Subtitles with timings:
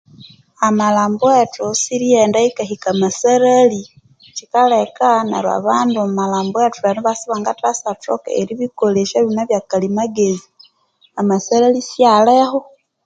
[0.67, 3.81] Amalhambwethu siyiriyaghenda yikahika amasarali
[4.35, 10.45] kyikaleka neru abandu omwa malhambwethu eriba isibangasyasathoka eribikolesya ebyuma byakalyamagezi
[11.19, 12.59] amasalha syaliho